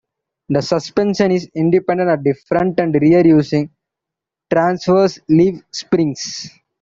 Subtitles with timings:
[0.49, 3.69] The suspension is independent at the front and rear using
[4.49, 6.49] transverse leaf springs.